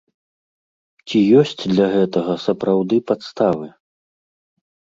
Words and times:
Ці 1.07 1.19
ёсць 1.41 1.53
для 1.75 1.87
гэтага 1.95 2.33
сапраўды 2.47 2.95
падставы? 3.13 3.73